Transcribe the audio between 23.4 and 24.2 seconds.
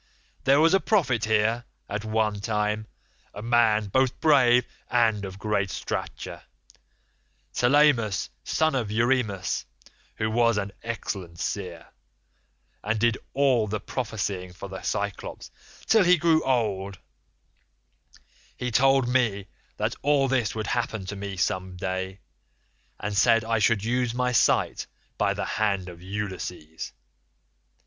I should lose